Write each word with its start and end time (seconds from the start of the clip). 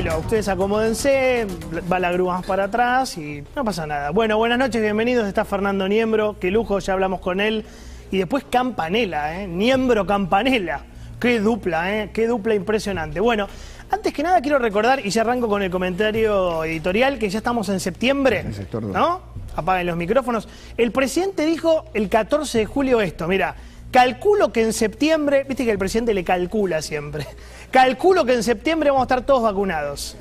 Tranquilo, 0.00 0.20
ustedes 0.24 0.48
acomódense, 0.48 1.46
va 1.92 1.98
la 1.98 2.10
grúa 2.10 2.36
más 2.36 2.46
para 2.46 2.64
atrás 2.64 3.18
y 3.18 3.44
no 3.54 3.64
pasa 3.66 3.86
nada. 3.86 4.08
Bueno, 4.08 4.38
buenas 4.38 4.58
noches, 4.58 4.80
bienvenidos. 4.80 5.28
Está 5.28 5.44
Fernando 5.44 5.86
Niembro, 5.86 6.38
qué 6.40 6.50
lujo, 6.50 6.78
ya 6.78 6.94
hablamos 6.94 7.20
con 7.20 7.38
él. 7.38 7.66
Y 8.10 8.16
después 8.16 8.44
Campanela, 8.48 9.42
¿eh? 9.42 9.46
Niembro 9.46 10.06
Campanela. 10.06 10.84
Qué 11.20 11.38
dupla, 11.38 11.94
¿eh? 11.94 12.10
Qué 12.14 12.26
dupla 12.26 12.54
impresionante. 12.54 13.20
Bueno, 13.20 13.46
antes 13.90 14.14
que 14.14 14.22
nada 14.22 14.40
quiero 14.40 14.58
recordar, 14.58 15.04
y 15.04 15.10
ya 15.10 15.20
arranco 15.20 15.48
con 15.48 15.62
el 15.62 15.70
comentario 15.70 16.64
editorial, 16.64 17.18
que 17.18 17.28
ya 17.28 17.36
estamos 17.36 17.68
en 17.68 17.78
septiembre. 17.78 18.40
El 18.46 18.54
sector. 18.54 18.82
¿No? 18.82 19.20
Apaguen 19.54 19.86
los 19.86 19.98
micrófonos. 19.98 20.48
El 20.78 20.92
presidente 20.92 21.44
dijo 21.44 21.84
el 21.92 22.08
14 22.08 22.60
de 22.60 22.64
julio 22.64 23.02
esto, 23.02 23.28
mira, 23.28 23.54
calculo 23.90 24.52
que 24.52 24.62
en 24.62 24.72
septiembre, 24.72 25.44
viste 25.44 25.64
que 25.64 25.70
el 25.70 25.78
presidente 25.78 26.14
le 26.14 26.24
calcula 26.24 26.82
siempre, 26.82 27.26
calculo 27.70 28.24
que 28.24 28.34
en 28.34 28.42
septiembre 28.42 28.90
vamos 28.90 29.02
a 29.02 29.04
estar 29.04 29.26
todos 29.26 29.42
vacunados. 29.42 30.16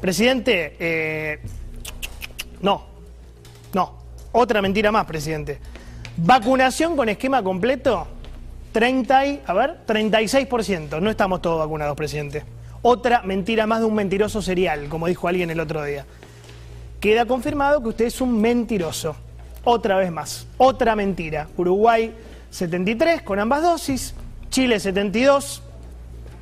Presidente, 0.00 0.76
eh, 0.78 1.40
no, 2.60 2.84
no, 3.72 3.94
otra 4.32 4.60
mentira 4.60 4.92
más, 4.92 5.06
presidente. 5.06 5.58
Vacunación 6.18 6.96
con 6.96 7.08
esquema 7.08 7.42
completo, 7.42 8.06
30 8.72 9.26
y, 9.26 9.42
a 9.46 9.52
ver, 9.54 9.78
36%. 9.86 11.00
No 11.00 11.10
estamos 11.10 11.42
todos 11.42 11.58
vacunados, 11.58 11.96
presidente. 11.96 12.44
Otra 12.82 13.22
mentira 13.22 13.66
más 13.66 13.80
de 13.80 13.86
un 13.86 13.94
mentiroso 13.94 14.40
serial, 14.42 14.88
como 14.88 15.06
dijo 15.06 15.28
alguien 15.28 15.50
el 15.50 15.60
otro 15.60 15.82
día. 15.82 16.04
Queda 17.00 17.26
confirmado 17.26 17.82
que 17.82 17.88
usted 17.88 18.04
es 18.06 18.20
un 18.20 18.40
mentiroso. 18.40 19.16
Otra 19.64 19.96
vez 19.96 20.12
más, 20.12 20.46
otra 20.58 20.94
mentira. 20.94 21.48
Uruguay 21.56 22.14
73 22.56 23.20
con 23.20 23.38
ambas 23.38 23.62
dosis, 23.62 24.14
Chile 24.48 24.80
72, 24.80 25.62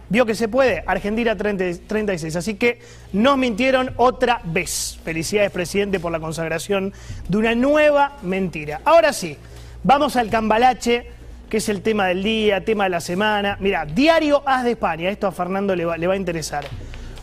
vio 0.08 0.24
que 0.24 0.36
se 0.36 0.46
puede, 0.46 0.84
Argentina 0.86 1.36
30 1.36 1.86
36. 1.88 2.36
Así 2.36 2.54
que 2.54 2.78
nos 3.12 3.36
mintieron 3.36 3.92
otra 3.96 4.40
vez. 4.44 5.00
Felicidades, 5.04 5.50
presidente, 5.50 5.98
por 5.98 6.12
la 6.12 6.20
consagración 6.20 6.92
de 7.28 7.36
una 7.36 7.56
nueva 7.56 8.16
mentira. 8.22 8.80
Ahora 8.84 9.12
sí, 9.12 9.36
vamos 9.82 10.14
al 10.14 10.30
cambalache, 10.30 11.10
que 11.50 11.56
es 11.56 11.68
el 11.68 11.82
tema 11.82 12.06
del 12.06 12.22
día, 12.22 12.64
tema 12.64 12.84
de 12.84 12.90
la 12.90 13.00
semana. 13.00 13.56
Mira, 13.58 13.84
Diario 13.84 14.44
As 14.46 14.62
de 14.62 14.70
España, 14.72 15.10
esto 15.10 15.26
a 15.26 15.32
Fernando 15.32 15.74
le 15.74 15.84
va, 15.84 15.96
le 15.96 16.06
va 16.06 16.14
a 16.14 16.16
interesar. 16.16 16.64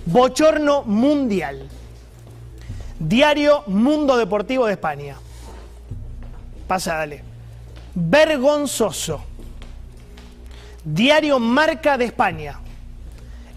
Bochorno 0.05 0.83
Mundial. 0.83 1.69
Diario 2.99 3.63
Mundo 3.67 4.17
Deportivo 4.17 4.65
de 4.65 4.73
España. 4.73 5.15
Pasa, 6.67 6.95
dale. 6.95 7.30
Vergonzoso. 7.93 9.21
Diario 10.83 11.39
Marca 11.39 11.97
de 11.97 12.05
España. 12.05 12.59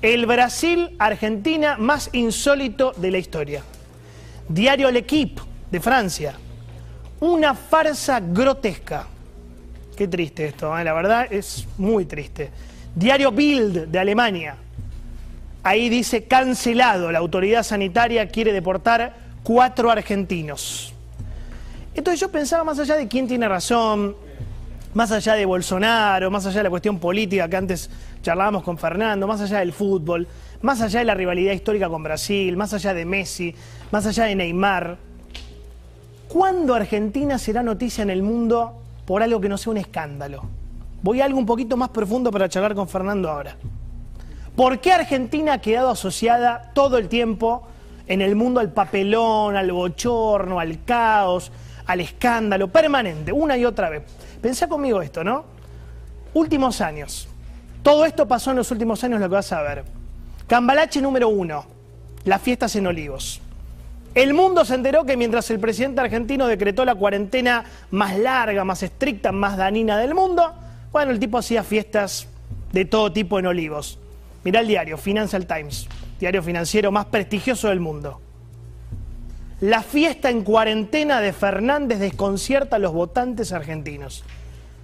El 0.03 0.27
Brasil-Argentina 0.27 1.77
más 1.79 2.11
insólito 2.13 2.93
de 2.93 3.11
la 3.11 3.19
historia. 3.19 3.63
Diario 4.49 4.91
L'Equipe 4.91 5.41
de 5.71 5.81
Francia. 5.81 6.35
Una 7.21 7.55
farsa 7.55 8.21
grotesca. 8.21 9.07
Qué 9.97 10.09
triste 10.09 10.47
esto, 10.47 10.77
¿eh? 10.77 10.85
la 10.85 10.93
verdad 10.93 11.33
es 11.33 11.67
muy 11.79 12.05
triste. 12.05 12.51
Diario 12.95 13.31
Bild 13.31 13.87
de 13.87 13.99
Alemania. 13.99 14.57
Ahí 15.63 15.89
dice 15.89 16.25
cancelado. 16.25 17.11
La 17.11 17.21
autoridad 17.21 17.63
sanitaria 17.63 18.29
quiere 18.29 18.53
deportar 18.53 19.15
cuatro 19.43 19.91
argentinos. 19.91 20.93
Entonces 21.95 22.21
yo 22.21 22.31
pensaba 22.31 22.65
más 22.65 22.79
allá 22.79 22.97
de 22.97 23.07
quién 23.07 23.29
tiene 23.29 23.49
razón, 23.49 24.17
más 24.95 25.11
allá 25.11 25.35
de 25.35 25.45
Bolsonaro, 25.45 26.31
más 26.31 26.47
allá 26.47 26.59
de 26.59 26.65
la 26.65 26.71
cuestión 26.71 26.99
política 26.99 27.49
que 27.49 27.57
antes 27.57 27.91
charlábamos 28.23 28.63
con 28.63 28.79
Fernando, 28.79 29.27
más 29.27 29.41
allá 29.41 29.59
del 29.59 29.73
fútbol, 29.73 30.27
más 30.63 30.81
allá 30.81 31.01
de 31.01 31.05
la 31.05 31.15
rivalidad 31.15 31.53
histórica 31.53 31.89
con 31.89 32.03
Brasil, 32.03 32.57
más 32.57 32.73
allá 32.73 32.95
de 32.95 33.05
Messi, 33.05 33.55
más 33.91 34.07
allá 34.07 34.25
de 34.25 34.37
Neymar. 34.37 34.97
¿Cuándo 36.29 36.75
Argentina 36.75 37.39
será 37.39 37.63
noticia 37.63 38.03
en 38.03 38.11
el 38.11 38.23
mundo 38.23 38.73
por 39.05 39.23
algo 39.23 39.41
que 39.41 39.49
no 39.49 39.59
sea 39.59 39.73
un 39.73 39.79
escándalo? 39.79 40.45
Voy 41.03 41.21
a 41.21 41.27
algo 41.27 41.39
un 41.39 41.47
poquito 41.47 41.77
más 41.77 41.91
profundo 41.91 42.31
para 42.31 42.49
charlar 42.49 42.75
con 42.75 42.89
Fernando 42.89 43.29
ahora. 43.29 43.57
¿Por 44.57 44.79
qué 44.79 44.93
Argentina 44.93 45.55
ha 45.55 45.61
quedado 45.61 45.91
asociada 45.91 46.71
todo 46.73 46.97
el 46.97 47.09
tiempo 47.09 47.67
en 48.07 48.23
el 48.23 48.37
mundo 48.37 48.61
al 48.61 48.73
papelón, 48.73 49.57
al 49.57 49.73
bochorno, 49.73 50.61
al 50.61 50.85
caos, 50.85 51.51
al 51.87 52.01
escándalo 52.01 52.69
permanente, 52.69 53.33
una 53.33 53.59
y 53.59 53.65
otra 53.65 53.91
vez? 53.91 54.03
Pensá 54.45 54.69
conmigo 54.69 55.01
esto, 55.01 55.25
¿no? 55.25 55.47
Últimos 56.35 56.83
años. 56.83 57.27
Todo 57.83 58.05
esto 58.05 58.29
pasó 58.29 58.51
en 58.51 58.59
los 58.59 58.71
últimos 58.71 59.03
años, 59.03 59.19
lo 59.19 59.27
que 59.27 59.37
vas 59.37 59.51
a 59.53 59.63
ver. 59.63 59.85
Cambalache 60.47 61.01
número 61.01 61.31
uno, 61.31 61.65
las 62.27 62.43
fiestas 62.43 62.77
en 62.77 62.87
Olivos. 62.87 63.41
El 64.15 64.35
mundo 64.35 64.67
se 64.67 64.75
enteró 64.75 65.07
que 65.07 65.17
mientras 65.17 65.49
el 65.49 65.59
presidente 65.59 66.03
argentino 66.03 66.47
decretó 66.47 66.85
la 66.85 66.95
cuarentena 66.95 67.65
más 67.91 68.19
larga, 68.19 68.67
más 68.67 68.83
estricta, 68.83 69.33
más 69.33 69.57
danina 69.57 69.97
del 69.97 70.15
mundo, 70.15 70.53
bueno, 70.93 71.11
el 71.11 71.19
tipo 71.19 71.39
hacía 71.39 71.63
fiestas 71.63 72.29
de 72.71 72.85
todo 72.85 73.11
tipo 73.15 73.39
en 73.39 73.47
Olivos. 73.47 73.99
Mirá 74.45 74.61
el 74.61 74.69
diario, 74.69 74.99
Financial 74.99 75.47
Times, 75.47 75.89
diario 76.21 76.43
financiero 76.43 76.93
más 76.93 77.07
prestigioso 77.07 77.71
del 77.71 77.81
mundo. 77.81 78.21
La 79.65 79.83
fiesta 79.83 80.29
en 80.29 80.43
cuarentena 80.43 81.23
de 81.23 81.33
Fernández 81.33 81.99
desconcierta 81.99 82.77
a 82.77 82.79
los 82.79 82.93
votantes 82.93 83.51
argentinos. 83.51 84.23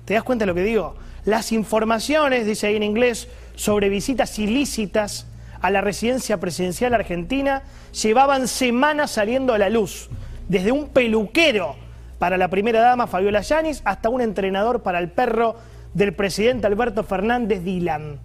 ¿Te 0.06 0.14
das 0.14 0.22
cuenta 0.22 0.44
de 0.44 0.46
lo 0.46 0.54
que 0.54 0.62
digo? 0.62 0.96
Las 1.26 1.52
informaciones, 1.52 2.46
dice 2.46 2.68
ahí 2.68 2.76
en 2.76 2.82
inglés, 2.82 3.28
sobre 3.56 3.90
visitas 3.90 4.38
ilícitas 4.38 5.26
a 5.60 5.70
la 5.70 5.82
residencia 5.82 6.40
presidencial 6.40 6.94
argentina 6.94 7.62
llevaban 7.92 8.48
semanas 8.48 9.10
saliendo 9.10 9.52
a 9.52 9.58
la 9.58 9.68
luz, 9.68 10.08
desde 10.48 10.72
un 10.72 10.88
peluquero 10.88 11.76
para 12.18 12.38
la 12.38 12.48
primera 12.48 12.80
dama 12.80 13.06
Fabiola 13.06 13.42
Yanis 13.42 13.82
hasta 13.84 14.08
un 14.08 14.22
entrenador 14.22 14.82
para 14.82 14.98
el 14.98 15.10
perro 15.10 15.56
del 15.92 16.14
presidente 16.14 16.66
Alberto 16.66 17.04
Fernández 17.04 17.64
Dylan. 17.64 18.18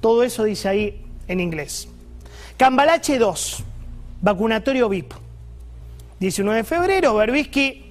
Todo 0.00 0.24
eso 0.24 0.42
dice 0.42 0.68
ahí 0.68 1.06
en 1.28 1.38
inglés. 1.38 1.88
Cambalache 2.56 3.20
2, 3.20 3.62
vacunatorio 4.20 4.88
VIP. 4.88 5.25
19 6.20 6.58
de 6.58 6.64
febrero, 6.64 7.14
Berbisky 7.14 7.84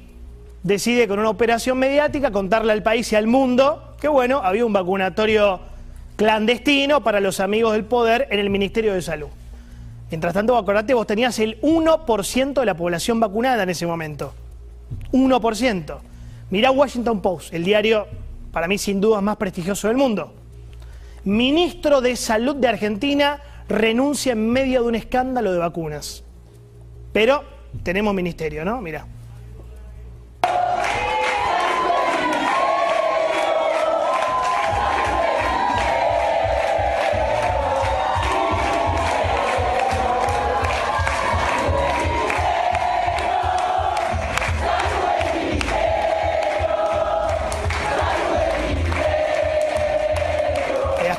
decide 0.64 1.08
con 1.08 1.20
una 1.20 1.30
operación 1.30 1.78
mediática 1.78 2.32
contarle 2.32 2.74
al 2.74 2.82
país 2.82 3.12
y 3.12 3.16
al 3.16 3.28
mundo 3.28 3.96
que, 4.02 4.08
bueno, 4.08 4.42
había 4.44 4.66
un 4.66 4.74
vacunatorio 4.74 5.60
clandestino 6.16 7.04
para 7.04 7.20
los 7.20 7.40
amigos 7.40 7.74
del 7.74 7.86
poder 7.86 8.28
en 8.32 8.40
el 8.40 8.50
Ministerio 8.50 8.94
de 8.94 9.02
Salud. 9.02 9.28
Mientras 10.10 10.34
tanto, 10.34 10.58
acordate, 10.58 10.94
vos 10.94 11.06
tenías 11.06 11.38
el 11.40 11.62
1% 11.62 12.54
de 12.54 12.66
la 12.66 12.76
población 12.76 13.20
vacunada 13.20 13.64
en 13.64 13.70
ese 13.70 13.86
momento. 13.86 14.34
1%. 15.12 15.98
Mirá 16.50 16.72
Washington 16.72 17.22
Post, 17.22 17.54
el 17.54 17.64
diario 17.64 18.08
para 18.52 18.68
mí 18.68 18.78
sin 18.78 19.02
duda 19.02 19.22
más 19.22 19.38
prestigioso 19.38 19.88
del 19.88 19.98
mundo. 19.98 20.34
Ministro 21.26 22.02
de 22.02 22.16
Salud 22.16 22.56
de 22.56 22.68
Argentina 22.68 23.42
renuncia 23.68 24.34
en 24.34 24.50
medio 24.50 24.84
de 24.84 24.88
un 24.88 24.96
escándalo 24.96 25.52
de 25.52 25.60
vacunas. 25.60 26.24
Pero 27.12 27.55
tenemos 27.84 28.14
ministerio, 28.14 28.66
¿no? 28.66 28.82
Mira. 28.82 29.06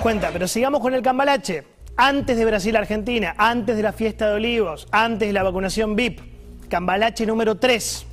Cuenta, 0.06 0.30
pero 0.32 0.46
sigamos 0.46 0.80
con 0.82 0.94
el 0.94 1.02
cambalache. 1.02 1.64
Antes 1.96 2.36
de 2.36 2.44
Brasil-Argentina, 2.44 3.34
antes 3.36 3.76
de 3.76 3.82
la 3.82 3.92
fiesta 3.92 4.28
de 4.28 4.34
olivos, 4.34 4.86
antes 4.92 5.26
de 5.26 5.32
la 5.32 5.42
vacunación 5.42 5.96
VIP, 5.96 6.20
cambalache 6.68 7.26
número 7.26 7.56
3, 7.56 8.06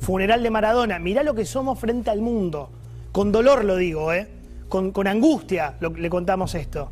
funeral 0.00 0.42
de 0.42 0.50
Maradona. 0.50 0.98
Mirá 0.98 1.22
lo 1.22 1.34
que 1.34 1.44
somos 1.44 1.78
frente 1.78 2.10
al 2.10 2.20
mundo. 2.20 2.70
Con 3.12 3.32
dolor 3.32 3.64
lo 3.64 3.76
digo, 3.76 4.12
¿eh? 4.12 4.28
Con, 4.68 4.92
con 4.92 5.06
angustia 5.06 5.74
le 5.80 6.10
contamos 6.10 6.54
esto. 6.54 6.90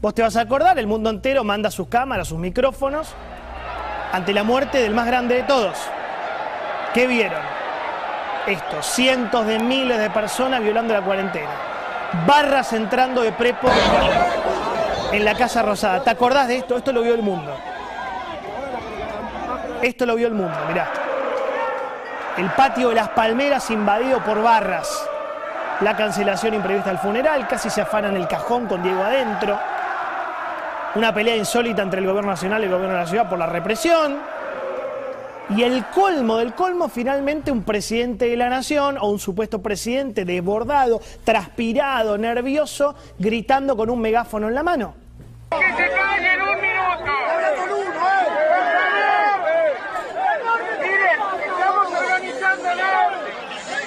Vos 0.00 0.14
te 0.14 0.22
vas 0.22 0.36
a 0.36 0.42
acordar, 0.42 0.78
el 0.78 0.86
mundo 0.86 1.10
entero 1.10 1.42
manda 1.44 1.70
sus 1.70 1.88
cámaras, 1.88 2.28
sus 2.28 2.38
micrófonos, 2.38 3.08
ante 4.12 4.32
la 4.32 4.44
muerte 4.44 4.78
del 4.78 4.94
más 4.94 5.06
grande 5.06 5.34
de 5.34 5.42
todos. 5.42 5.76
¿Qué 6.94 7.06
vieron? 7.06 7.58
esto, 8.52 8.82
cientos 8.82 9.46
de 9.46 9.58
miles 9.58 9.98
de 9.98 10.10
personas 10.10 10.62
violando 10.62 10.94
la 10.94 11.02
cuarentena. 11.02 11.50
Barras 12.26 12.72
entrando 12.72 13.22
de 13.22 13.32
prepo 13.32 13.68
en 15.12 15.24
la 15.24 15.34
Casa 15.34 15.62
Rosada. 15.62 16.02
¿Te 16.02 16.10
acordás 16.10 16.48
de 16.48 16.56
esto? 16.56 16.76
Esto 16.76 16.92
lo 16.92 17.02
vio 17.02 17.14
el 17.14 17.22
mundo. 17.22 17.54
Esto 19.82 20.06
lo 20.06 20.16
vio 20.16 20.26
el 20.26 20.34
mundo, 20.34 20.56
mirá. 20.68 20.88
El 22.36 22.50
patio 22.50 22.90
de 22.90 22.96
las 22.96 23.08
palmeras 23.08 23.70
invadido 23.70 24.20
por 24.20 24.42
barras. 24.42 25.08
La 25.80 25.96
cancelación 25.96 26.54
imprevista 26.54 26.90
del 26.90 26.98
funeral, 26.98 27.46
casi 27.46 27.70
se 27.70 27.80
afanan 27.80 28.16
el 28.16 28.26
cajón 28.26 28.66
con 28.66 28.82
Diego 28.82 29.02
adentro. 29.02 29.58
Una 30.94 31.14
pelea 31.14 31.36
insólita 31.36 31.82
entre 31.82 32.00
el 32.00 32.06
gobierno 32.06 32.30
nacional 32.30 32.62
y 32.62 32.64
el 32.64 32.72
gobierno 32.72 32.94
de 32.94 33.02
la 33.02 33.06
ciudad 33.06 33.28
por 33.28 33.38
la 33.38 33.46
represión. 33.46 34.18
Y 35.50 35.62
el 35.62 35.84
colmo 35.86 36.36
del 36.38 36.52
colmo, 36.54 36.88
finalmente 36.88 37.50
un 37.50 37.62
presidente 37.62 38.26
de 38.28 38.36
la 38.36 38.48
nación 38.48 38.98
o 38.98 39.08
un 39.08 39.18
supuesto 39.18 39.62
presidente 39.62 40.24
desbordado, 40.24 41.00
transpirado, 41.24 42.18
nervioso, 42.18 42.94
gritando 43.18 43.76
con 43.76 43.88
un 43.88 44.00
megáfono 44.00 44.48
en 44.48 44.54
la 44.54 44.62
mano. 44.62 44.94
¡Que 45.50 45.56
se 45.56 45.88
un 46.42 46.60
minuto! 46.60 47.12
Miren, 50.78 51.18
estamos 51.46 51.88
organizándonos 51.88 53.08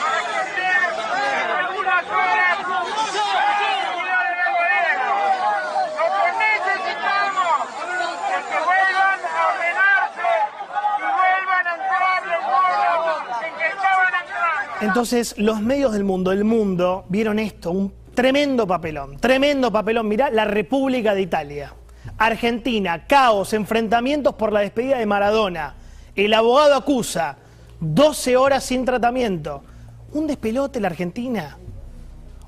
para 0.01 0.19
que 0.25 0.35
ustedes 0.41 0.93
en 1.31 1.49
algunas 1.51 2.03
horas 2.09 2.57
seguridad 3.13 4.23
del 4.25 4.41
gobierno. 4.57 5.15
Lo 5.97 6.05
que 6.17 6.29
necesitamos 6.41 7.61
es 8.31 8.43
que 8.49 8.59
vuelvan 8.65 9.19
a 9.21 9.41
ordenarse 9.53 10.31
y 10.97 11.01
vuelvan 11.01 11.65
a 11.67 11.69
entrar 11.75 12.19
los 12.25 12.41
modos 12.41 13.21
en 13.45 13.51
que 13.55 13.67
estaban 13.67 14.13
entrando. 14.21 14.80
Entonces, 14.91 15.35
los 15.37 15.61
medios 15.61 15.93
del 15.93 16.03
mundo, 16.03 16.33
el 16.33 16.43
mundo, 16.43 17.05
vieron 17.07 17.39
esto, 17.39 17.71
un 17.71 17.93
tremendo 18.13 18.67
papelón, 18.67 19.15
tremendo 19.21 19.71
papelón. 19.71 20.05
Mirá, 20.09 20.29
la 20.29 20.43
República 20.43 21.15
de 21.15 21.21
Italia, 21.21 21.73
Argentina, 22.17 23.07
caos, 23.07 23.53
enfrentamientos 23.53 24.35
por 24.35 24.51
la 24.51 24.59
despedida 24.59 24.97
de 24.97 25.05
Maradona. 25.05 25.75
El 26.13 26.33
abogado 26.33 26.75
acusa 26.75 27.37
12 27.79 28.35
horas 28.35 28.65
sin 28.65 28.83
tratamiento. 28.83 29.63
Un 30.11 30.27
despelote 30.27 30.81
la 30.81 30.89
Argentina. 30.89 31.57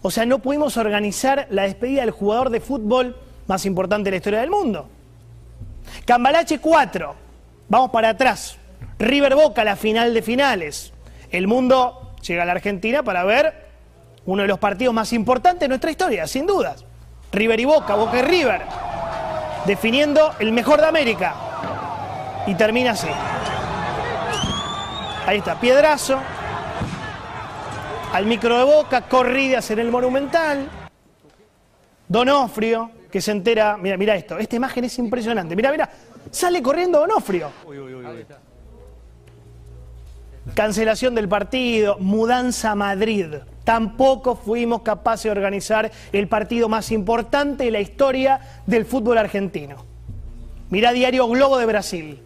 O 0.01 0.11
sea, 0.11 0.25
no 0.25 0.39
pudimos 0.39 0.75
organizar 0.75 1.47
la 1.49 1.63
despedida 1.63 2.01
del 2.01 2.11
jugador 2.11 2.49
de 2.49 2.59
fútbol 2.59 3.15
más 3.47 3.65
importante 3.65 4.07
de 4.07 4.11
la 4.11 4.17
historia 4.17 4.41
del 4.41 4.49
mundo. 4.49 4.89
Cambalache 6.03 6.59
4. 6.59 7.15
Vamos 7.69 7.89
para 7.91 8.09
atrás. 8.09 8.57
River 8.99 9.33
Boca, 9.33 9.63
la 9.63 9.77
final 9.77 10.13
de 10.13 10.21
finales. 10.21 10.91
El 11.31 11.47
mundo 11.47 12.03
llega 12.23 12.43
a 12.43 12.45
la 12.45 12.53
Argentina 12.53 13.03
para 13.03 13.23
ver 13.23 13.67
uno 14.25 14.41
de 14.41 14.47
los 14.47 14.59
partidos 14.59 14.93
más 14.93 15.13
importantes 15.13 15.61
de 15.61 15.67
nuestra 15.67 15.91
historia, 15.91 16.27
sin 16.27 16.45
dudas. 16.45 16.85
River 17.31 17.59
y 17.59 17.65
Boca, 17.65 17.95
Boca 17.95 18.19
y 18.19 18.21
River. 18.21 18.61
Definiendo 19.65 20.33
el 20.39 20.51
mejor 20.51 20.79
de 20.79 20.87
América. 20.87 21.35
Y 22.47 22.55
termina 22.55 22.91
así. 22.91 23.07
Ahí 25.25 25.37
está, 25.37 25.59
piedrazo. 25.59 26.19
Al 28.13 28.25
micro 28.25 28.57
de 28.57 28.63
Boca, 28.63 29.01
corridas 29.01 29.71
en 29.71 29.79
el 29.79 29.89
Monumental. 29.89 30.67
Donofrio, 32.07 32.91
que 33.11 33.21
se 33.21 33.31
entera. 33.31 33.77
Mira, 33.77 33.97
mira 33.97 34.15
esto. 34.15 34.37
Esta 34.37 34.55
imagen 34.55 34.83
es 34.83 34.97
impresionante. 34.99 35.55
Mira, 35.55 35.71
mira. 35.71 35.89
Sale 36.29 36.61
corriendo 36.61 36.99
Donofrio. 36.99 37.51
Cancelación 40.55 41.15
del 41.15 41.29
partido, 41.29 41.97
mudanza 41.99 42.71
a 42.71 42.75
Madrid. 42.75 43.27
Tampoco 43.63 44.35
fuimos 44.35 44.81
capaces 44.81 45.23
de 45.23 45.31
organizar 45.31 45.89
el 46.11 46.27
partido 46.27 46.67
más 46.67 46.91
importante 46.91 47.63
de 47.63 47.71
la 47.71 47.79
historia 47.79 48.41
del 48.67 48.85
fútbol 48.85 49.17
argentino. 49.17 49.85
Mirá 50.69 50.91
Diario 50.91 51.27
Globo 51.27 51.57
de 51.57 51.65
Brasil. 51.65 52.21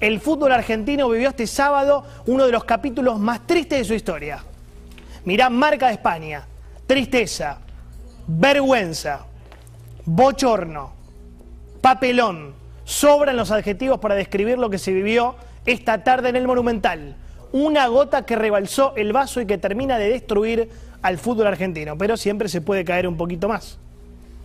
El 0.00 0.20
fútbol 0.20 0.52
argentino 0.52 1.08
vivió 1.08 1.28
este 1.28 1.46
sábado 1.46 2.04
uno 2.26 2.46
de 2.46 2.52
los 2.52 2.64
capítulos 2.64 3.20
más 3.20 3.46
tristes 3.46 3.78
de 3.78 3.84
su 3.84 3.94
historia. 3.94 4.42
Mirá 5.24 5.48
Marca 5.48 5.86
de 5.86 5.92
España. 5.92 6.46
Tristeza, 6.86 7.58
vergüenza, 8.26 9.26
bochorno, 10.04 10.92
papelón. 11.80 12.54
Sobran 12.84 13.36
los 13.36 13.52
adjetivos 13.52 14.00
para 14.00 14.16
describir 14.16 14.58
lo 14.58 14.70
que 14.70 14.78
se 14.78 14.92
vivió 14.92 15.36
esta 15.66 16.02
tarde 16.02 16.30
en 16.30 16.36
el 16.36 16.48
Monumental. 16.48 17.14
Una 17.52 17.86
gota 17.88 18.24
que 18.24 18.36
rebalsó 18.36 18.94
el 18.96 19.12
vaso 19.12 19.40
y 19.40 19.46
que 19.46 19.58
termina 19.58 19.98
de 19.98 20.10
destruir 20.10 20.68
al 21.02 21.18
fútbol 21.18 21.46
argentino. 21.46 21.96
Pero 21.98 22.16
siempre 22.16 22.48
se 22.48 22.60
puede 22.60 22.84
caer 22.84 23.08
un 23.08 23.16
poquito 23.16 23.48
más. 23.48 23.78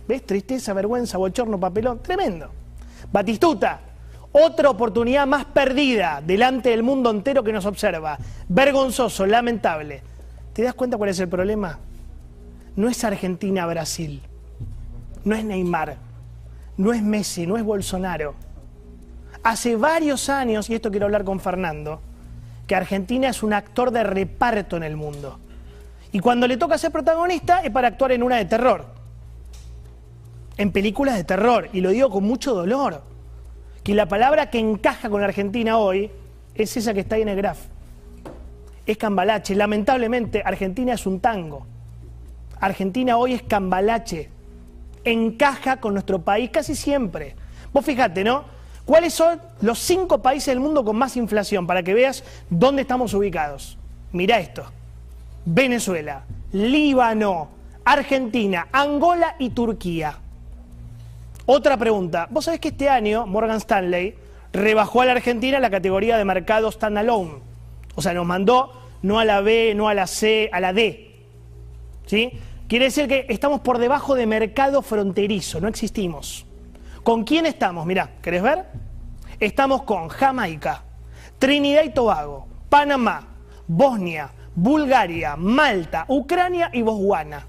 ¿Ves? 0.08 0.24
Tristeza, 0.24 0.72
vergüenza, 0.72 1.18
bochorno, 1.18 1.58
papelón. 1.58 2.00
Tremendo. 2.02 2.50
Batistuta, 3.12 3.80
otra 4.32 4.70
oportunidad 4.70 5.26
más 5.26 5.44
perdida 5.46 6.20
delante 6.24 6.70
del 6.70 6.82
mundo 6.82 7.10
entero 7.10 7.42
que 7.42 7.52
nos 7.52 7.66
observa. 7.66 8.18
Vergonzoso, 8.48 9.26
lamentable. 9.26 10.02
¿Te 10.52 10.62
das 10.62 10.74
cuenta 10.74 10.96
cuál 10.96 11.10
es 11.10 11.20
el 11.20 11.28
problema? 11.28 11.78
No 12.76 12.88
es 12.88 13.02
Argentina-Brasil. 13.04 14.20
No 15.24 15.34
es 15.34 15.44
Neymar. 15.44 15.96
No 16.76 16.92
es 16.92 17.02
Messi, 17.02 17.46
no 17.46 17.56
es 17.56 17.64
Bolsonaro. 17.64 18.34
Hace 19.42 19.76
varios 19.76 20.28
años, 20.28 20.68
y 20.68 20.74
esto 20.74 20.90
quiero 20.90 21.06
hablar 21.06 21.24
con 21.24 21.40
Fernando, 21.40 22.00
que 22.66 22.74
Argentina 22.74 23.28
es 23.28 23.42
un 23.42 23.52
actor 23.52 23.90
de 23.90 24.02
reparto 24.02 24.76
en 24.76 24.82
el 24.82 24.96
mundo. 24.96 25.38
Y 26.12 26.20
cuando 26.20 26.46
le 26.46 26.56
toca 26.56 26.78
ser 26.78 26.92
protagonista 26.92 27.60
es 27.60 27.70
para 27.70 27.88
actuar 27.88 28.12
en 28.12 28.22
una 28.22 28.36
de 28.36 28.44
terror. 28.44 28.86
En 30.56 30.72
películas 30.72 31.16
de 31.16 31.24
terror. 31.24 31.68
Y 31.72 31.80
lo 31.80 31.90
digo 31.90 32.10
con 32.10 32.24
mucho 32.24 32.54
dolor. 32.54 33.02
Que 33.82 33.94
la 33.94 34.06
palabra 34.06 34.50
que 34.50 34.58
encaja 34.58 35.08
con 35.08 35.22
Argentina 35.22 35.78
hoy 35.78 36.10
es 36.54 36.76
esa 36.76 36.94
que 36.94 37.00
está 37.00 37.16
ahí 37.16 37.22
en 37.22 37.28
el 37.28 37.36
graf. 37.36 37.58
Es 38.86 38.96
cambalache. 38.96 39.54
Lamentablemente, 39.54 40.42
Argentina 40.44 40.94
es 40.94 41.06
un 41.06 41.20
tango. 41.20 41.66
Argentina 42.60 43.16
hoy 43.16 43.34
es 43.34 43.42
cambalache. 43.42 44.30
Encaja 45.04 45.78
con 45.80 45.92
nuestro 45.92 46.22
país 46.22 46.50
casi 46.50 46.74
siempre. 46.74 47.36
Vos 47.72 47.84
fíjate, 47.84 48.24
¿no? 48.24 48.55
¿Cuáles 48.86 49.14
son 49.14 49.40
los 49.62 49.80
cinco 49.80 50.22
países 50.22 50.46
del 50.46 50.60
mundo 50.60 50.84
con 50.84 50.96
más 50.96 51.16
inflación? 51.16 51.66
Para 51.66 51.82
que 51.82 51.92
veas 51.92 52.22
dónde 52.48 52.82
estamos 52.82 53.12
ubicados. 53.14 53.76
Mirá 54.12 54.38
esto. 54.38 54.64
Venezuela, 55.44 56.24
Líbano, 56.52 57.48
Argentina, 57.84 58.68
Angola 58.70 59.34
y 59.40 59.50
Turquía. 59.50 60.16
Otra 61.46 61.76
pregunta. 61.76 62.28
Vos 62.30 62.44
sabés 62.44 62.60
que 62.60 62.68
este 62.68 62.88
año 62.88 63.26
Morgan 63.26 63.56
Stanley 63.56 64.14
rebajó 64.52 65.02
a 65.02 65.06
la 65.06 65.12
Argentina 65.12 65.58
la 65.58 65.70
categoría 65.70 66.16
de 66.16 66.24
mercado 66.24 66.70
standalone. 66.70 67.40
O 67.96 68.02
sea, 68.02 68.14
nos 68.14 68.24
mandó 68.26 68.72
no 69.02 69.18
a 69.18 69.24
la 69.24 69.40
B, 69.40 69.74
no 69.74 69.88
a 69.88 69.94
la 69.94 70.06
C, 70.06 70.48
a 70.52 70.60
la 70.60 70.72
D. 70.72 71.24
¿Sí? 72.06 72.32
Quiere 72.68 72.86
decir 72.86 73.08
que 73.08 73.26
estamos 73.28 73.60
por 73.60 73.78
debajo 73.78 74.14
de 74.14 74.26
mercado 74.26 74.82
fronterizo, 74.82 75.60
no 75.60 75.66
existimos. 75.66 76.46
¿Con 77.06 77.22
quién 77.22 77.46
estamos? 77.46 77.86
Mirá, 77.86 78.14
¿querés 78.20 78.42
ver? 78.42 78.64
Estamos 79.38 79.84
con 79.84 80.08
Jamaica, 80.08 80.82
Trinidad 81.38 81.84
y 81.84 81.90
Tobago, 81.90 82.48
Panamá, 82.68 83.28
Bosnia, 83.68 84.28
Bulgaria, 84.56 85.36
Malta, 85.36 86.04
Ucrania 86.08 86.68
y 86.72 86.82
Botswana. 86.82 87.46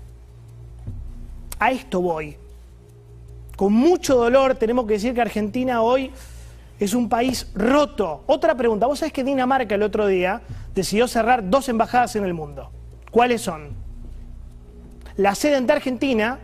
A 1.58 1.72
esto 1.72 2.02
voy. 2.02 2.38
Con 3.56 3.74
mucho 3.74 4.18
dolor 4.18 4.54
tenemos 4.54 4.86
que 4.86 4.94
decir 4.94 5.16
que 5.16 5.22
Argentina 5.22 5.82
hoy 5.82 6.12
es 6.80 6.94
un 6.94 7.10
país 7.10 7.50
roto. 7.56 8.26
Otra 8.28 8.54
pregunta, 8.54 8.86
vos 8.86 9.00
sabés 9.00 9.12
que 9.12 9.24
Dinamarca 9.24 9.74
el 9.74 9.82
otro 9.82 10.06
día 10.06 10.44
decidió 10.76 11.08
cerrar 11.08 11.50
dos 11.50 11.68
embajadas 11.68 12.16
en 12.16 12.26
el 12.26 12.36
mundo. 12.36 12.70
¿Cuáles 13.10 13.42
son? 13.42 13.70
La 15.16 15.34
sede 15.34 15.56
ante 15.56 15.74
Argentina 15.74 16.38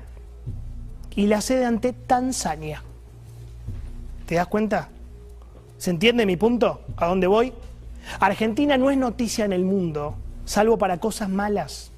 y 1.15 1.27
la 1.27 1.41
sede 1.41 1.65
ante 1.65 1.93
Tanzania. 1.93 2.81
¿Te 4.25 4.35
das 4.35 4.47
cuenta? 4.47 4.89
¿Se 5.77 5.89
entiende 5.89 6.25
mi 6.25 6.37
punto? 6.37 6.81
¿A 6.95 7.07
dónde 7.07 7.27
voy? 7.27 7.53
Argentina 8.19 8.77
no 8.77 8.89
es 8.89 8.97
noticia 8.97 9.45
en 9.45 9.53
el 9.53 9.63
mundo, 9.63 10.15
salvo 10.45 10.77
para 10.77 10.99
cosas 10.99 11.29
malas. 11.29 11.91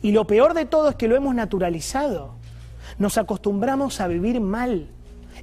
Y 0.00 0.12
lo 0.12 0.26
peor 0.26 0.54
de 0.54 0.64
todo 0.64 0.90
es 0.90 0.96
que 0.96 1.08
lo 1.08 1.16
hemos 1.16 1.34
naturalizado. 1.34 2.34
Nos 2.98 3.18
acostumbramos 3.18 4.00
a 4.00 4.06
vivir 4.06 4.40
mal. 4.40 4.88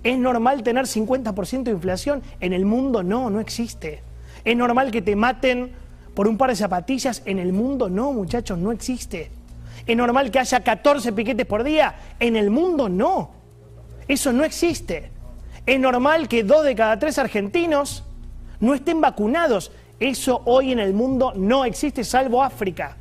¿Es 0.03 0.17
normal 0.17 0.63
tener 0.63 0.85
50% 0.85 1.63
de 1.63 1.71
inflación? 1.71 2.21
En 2.39 2.53
el 2.53 2.65
mundo 2.65 3.03
no, 3.03 3.29
no 3.29 3.39
existe. 3.39 4.01
¿Es 4.45 4.55
normal 4.55 4.91
que 4.91 5.01
te 5.01 5.15
maten 5.15 5.71
por 6.15 6.27
un 6.27 6.37
par 6.37 6.51
de 6.51 6.55
zapatillas? 6.55 7.21
En 7.25 7.37
el 7.37 7.51
mundo 7.51 7.89
no, 7.89 8.13
muchachos, 8.13 8.57
no 8.57 8.71
existe. 8.71 9.31
¿Es 9.85 9.97
normal 9.97 10.31
que 10.31 10.39
haya 10.39 10.61
14 10.61 11.11
piquetes 11.11 11.45
por 11.45 11.63
día? 11.63 11.95
En 12.19 12.35
el 12.35 12.49
mundo 12.49 12.87
no. 12.87 13.31
Eso 14.07 14.31
no 14.31 14.43
existe. 14.43 15.11
Es 15.69 15.79
normal 15.79 16.27
que 16.27 16.43
dos 16.43 16.63
de 16.63 16.73
cada 16.73 16.97
tres 16.97 17.19
argentinos 17.19 18.03
no 18.59 18.73
estén 18.73 19.01
vacunados. 19.01 19.71
Eso 19.99 20.41
hoy 20.45 20.71
en 20.71 20.79
el 20.79 20.95
mundo 20.95 21.31
no 21.35 21.63
existe, 21.63 22.03
salvo 22.03 22.41
África. 22.41 22.97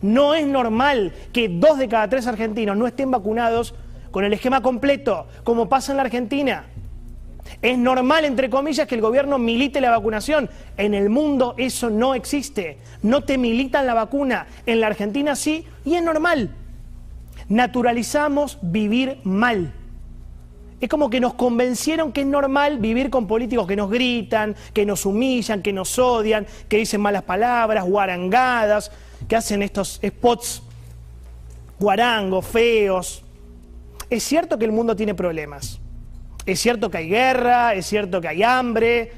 No 0.00 0.32
es 0.32 0.46
normal 0.46 1.12
que 1.32 1.48
dos 1.48 1.76
de 1.76 1.88
cada 1.88 2.08
tres 2.08 2.28
argentinos 2.28 2.76
no 2.76 2.86
estén 2.86 3.10
vacunados 3.10 3.74
con 4.12 4.22
el 4.22 4.32
esquema 4.32 4.62
completo, 4.62 5.26
como 5.42 5.68
pasa 5.68 5.90
en 5.90 5.96
la 5.96 6.04
Argentina. 6.04 6.66
Es 7.60 7.76
normal, 7.76 8.24
entre 8.26 8.48
comillas, 8.48 8.86
que 8.86 8.94
el 8.94 9.00
gobierno 9.00 9.36
milite 9.36 9.80
la 9.80 9.90
vacunación. 9.90 10.48
En 10.76 10.94
el 10.94 11.10
mundo 11.10 11.56
eso 11.58 11.90
no 11.90 12.14
existe. 12.14 12.78
No 13.02 13.22
te 13.22 13.38
militan 13.38 13.88
la 13.88 13.94
vacuna. 13.94 14.46
En 14.66 14.78
la 14.78 14.86
Argentina 14.86 15.34
sí, 15.34 15.66
y 15.84 15.94
es 15.94 16.02
normal. 16.04 16.54
Naturalizamos 17.48 18.60
vivir 18.62 19.18
mal. 19.24 19.72
Es 20.84 20.90
como 20.90 21.08
que 21.08 21.18
nos 21.18 21.32
convencieron 21.32 22.12
que 22.12 22.20
es 22.20 22.26
normal 22.26 22.76
vivir 22.76 23.08
con 23.08 23.26
políticos 23.26 23.66
que 23.66 23.74
nos 23.74 23.88
gritan, 23.90 24.54
que 24.74 24.84
nos 24.84 25.06
humillan, 25.06 25.62
que 25.62 25.72
nos 25.72 25.98
odian, 25.98 26.46
que 26.68 26.76
dicen 26.76 27.00
malas 27.00 27.22
palabras, 27.22 27.86
guarangadas, 27.86 28.92
que 29.26 29.34
hacen 29.34 29.62
estos 29.62 29.98
spots 30.06 30.62
guarangos, 31.80 32.44
feos. 32.44 33.24
Es 34.10 34.24
cierto 34.24 34.58
que 34.58 34.66
el 34.66 34.72
mundo 34.72 34.94
tiene 34.94 35.14
problemas. 35.14 35.80
Es 36.44 36.60
cierto 36.60 36.90
que 36.90 36.98
hay 36.98 37.08
guerra, 37.08 37.72
es 37.72 37.86
cierto 37.86 38.20
que 38.20 38.28
hay 38.28 38.42
hambre, 38.42 39.10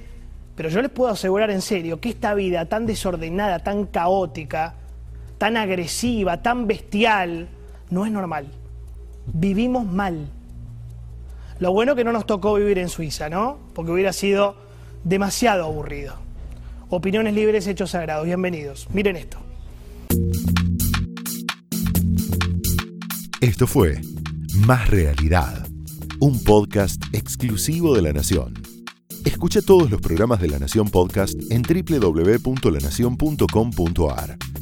pero 0.55 0.69
yo 0.69 0.81
les 0.81 0.91
puedo 0.93 1.11
asegurar 1.11 1.51
en 1.51 1.63
serio 1.63 2.01
que 2.01 2.11
esta 2.11 2.33
vida 2.35 2.67
tan 2.67 2.87
desordenada, 2.87 3.59
tan 3.59 3.87
caótica, 3.87 4.77
tan 5.37 5.57
agresiva, 5.57 6.41
tan 6.43 6.69
bestial, 6.69 7.49
no 7.91 8.07
es 8.07 8.13
normal. 8.13 8.53
Vivimos 9.27 9.85
mal. 9.85 10.29
Lo 11.59 11.73
bueno 11.73 11.97
que 11.97 12.05
no 12.05 12.13
nos 12.13 12.27
tocó 12.27 12.53
vivir 12.55 12.77
en 12.79 12.91
Suiza, 12.91 13.31
¿no? 13.31 13.59
Porque 13.75 13.93
hubiera 13.93 14.13
sido 14.13 14.57
demasiado 15.05 15.65
aburrido. 15.65 16.17
Opiniones 16.91 17.33
libres, 17.35 17.67
hechos 17.67 17.93
sagrados. 17.93 18.27
Bienvenidos. 18.27 18.89
Miren 18.93 19.17
esto. 19.17 19.39
Esto 23.41 23.67
fue 23.67 24.03
Más 24.67 24.91
Realidad, 24.91 25.67
un 26.21 26.45
podcast 26.45 27.03
exclusivo 27.13 27.95
de 27.95 28.03
La 28.03 28.13
Nación. 28.13 28.53
Escucha 29.25 29.63
todos 29.63 29.91
los 29.91 30.01
programas 30.01 30.41
de 30.41 30.49
La 30.49 30.59
Nación 30.59 30.91
Podcast 30.91 31.35
en 31.51 31.63
www.lanacion.com.ar. 31.63 34.39